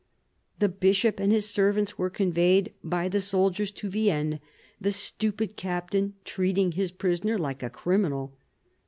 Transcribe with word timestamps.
The 0.57 0.67
Bishop 0.67 1.19
and 1.19 1.31
his 1.31 1.47
servants 1.47 1.95
were 1.95 2.09
conveyed 2.09 2.73
by 2.83 3.07
the 3.07 3.21
soldiers 3.21 3.69
to 3.73 3.87
Vienne, 3.87 4.39
the 4.79 4.91
stupid 4.91 5.55
captain 5.55 6.15
treating 6.25 6.71
his 6.71 6.89
prisoner" 6.89 7.37
Hke 7.37 7.61
a 7.61 7.69
criminal." 7.69 8.35